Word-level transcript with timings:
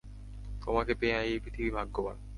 তোমাকে 0.61 0.93
পেয়ে 0.95 1.17
এই 1.23 1.39
পৃথিবী 1.39 1.69
ভাগ্যবান। 1.69 2.17